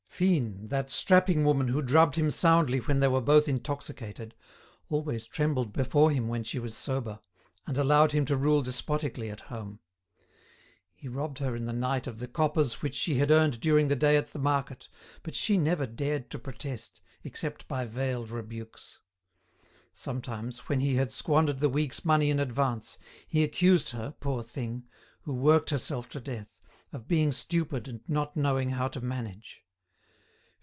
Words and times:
Fine, 0.21 0.67
that 0.67 0.91
strapping 0.91 1.43
woman 1.43 1.69
who 1.69 1.81
drubbed 1.81 2.15
him 2.15 2.29
soundly 2.29 2.77
when 2.77 2.99
they 2.99 3.07
were 3.07 3.19
both 3.21 3.47
intoxicated, 3.47 4.35
always 4.87 5.25
trembled 5.25 5.73
before 5.73 6.11
him 6.11 6.27
when 6.27 6.43
she 6.43 6.59
was 6.59 6.77
sober, 6.77 7.19
and 7.65 7.75
allowed 7.75 8.11
him 8.11 8.23
to 8.27 8.37
rule 8.37 8.61
despotically 8.61 9.31
at 9.31 9.39
home. 9.49 9.79
He 10.93 11.07
robbed 11.07 11.39
her 11.39 11.55
in 11.55 11.65
the 11.65 11.73
night 11.73 12.05
of 12.05 12.19
the 12.19 12.27
coppers 12.27 12.83
which 12.83 12.93
she 12.93 13.15
had 13.15 13.31
earned 13.31 13.59
during 13.61 13.87
the 13.87 13.95
day 13.95 14.15
at 14.15 14.31
the 14.31 14.37
market, 14.37 14.87
but 15.23 15.33
she 15.35 15.57
never 15.57 15.87
dared 15.87 16.29
to 16.29 16.37
protest, 16.37 17.01
except 17.23 17.67
by 17.67 17.85
veiled 17.85 18.29
rebukes. 18.29 18.99
Sometimes, 19.91 20.69
when 20.69 20.81
he 20.81 20.97
had 20.97 21.11
squandered 21.11 21.57
the 21.57 21.67
week's 21.67 22.05
money 22.05 22.29
in 22.29 22.39
advance, 22.39 22.99
he 23.27 23.43
accused 23.43 23.89
her, 23.89 24.13
poor 24.19 24.43
thing, 24.43 24.85
who 25.21 25.33
worked 25.33 25.71
herself 25.71 26.07
to 26.09 26.19
death, 26.19 26.59
of 26.93 27.07
being 27.07 27.31
stupid 27.31 27.87
and 27.87 28.01
not 28.07 28.37
knowing 28.37 28.69
how 28.69 28.87
to 28.87 29.01
manage. 29.01 29.65